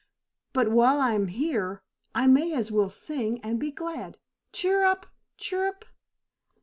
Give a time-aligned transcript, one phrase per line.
[0.51, 1.83] But while I am here,
[2.15, 4.17] I may as well sing and be glad.
[4.51, 5.05] Cheer up!
[5.37, 5.85] chirrup!"